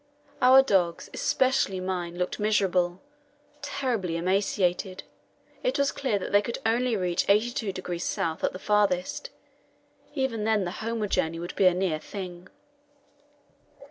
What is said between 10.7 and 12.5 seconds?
homeward journey would be a near thing.